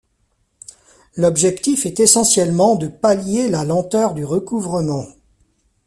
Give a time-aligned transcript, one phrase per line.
[1.15, 5.05] L'objectif est essentiellement de pallier la lenteur du recouvrement.